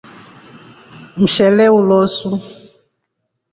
[1.21, 2.29] Mshele ulosu.